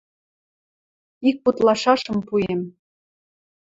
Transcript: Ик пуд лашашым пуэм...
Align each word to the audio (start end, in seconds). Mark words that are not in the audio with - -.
Ик 1.29 1.37
пуд 1.43 1.57
лашашым 1.65 2.17
пуэм... 2.27 2.61